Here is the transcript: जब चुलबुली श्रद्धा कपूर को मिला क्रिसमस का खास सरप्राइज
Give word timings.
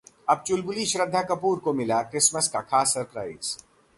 जब 0.29 0.43
चुलबुली 0.47 0.85
श्रद्धा 0.85 1.21
कपूर 1.23 1.59
को 1.59 1.73
मिला 1.73 2.01
क्रिसमस 2.01 2.47
का 2.47 2.59
खास 2.61 2.93
सरप्राइज 2.93 3.57